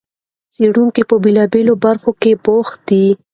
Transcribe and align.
څېړونکي 0.53 1.01
په 1.09 1.15
بېلابېلو 1.23 1.73
برخو 1.85 2.11
کې 2.21 2.31
بوخت 2.43 2.79
دي. 2.89 3.05